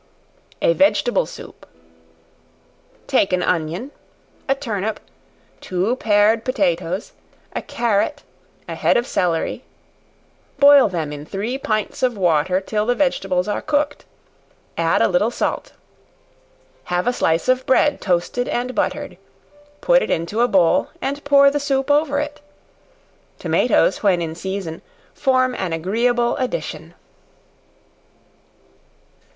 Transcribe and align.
A 0.63 0.73
Vegetable 0.73 1.27
Soup. 1.27 1.67
Take 3.05 3.31
an 3.31 3.43
onion, 3.43 3.91
a 4.49 4.55
turnip, 4.55 4.99
two 5.59 5.95
pared 5.97 6.43
potatoes, 6.43 7.11
a 7.55 7.61
carrot, 7.61 8.23
a 8.67 8.73
head 8.73 8.97
of 8.97 9.05
celery; 9.05 9.63
boil 10.57 10.89
them 10.89 11.13
in 11.13 11.23
three 11.23 11.55
pints 11.59 12.01
of 12.01 12.17
water 12.17 12.59
till 12.59 12.87
the 12.87 12.95
vegetables 12.95 13.47
are 13.47 13.61
cooked; 13.61 14.05
add 14.75 15.03
a 15.03 15.07
little 15.07 15.29
salt; 15.29 15.73
have 16.85 17.05
a 17.05 17.13
slice 17.13 17.47
of 17.47 17.63
bread 17.67 18.01
toasted 18.01 18.47
and 18.49 18.73
buttered, 18.73 19.19
put 19.81 20.01
it 20.01 20.09
into 20.09 20.41
a 20.41 20.47
bowl, 20.47 20.89
and 20.99 21.23
pour 21.23 21.51
the 21.51 21.59
soup 21.59 21.91
over 21.91 22.19
it. 22.19 22.41
Tomatoes 23.37 24.01
when 24.01 24.19
in 24.19 24.33
season 24.33 24.81
form 25.13 25.53
an 25.53 25.73
agreeable 25.73 26.35
addition. 26.37 26.95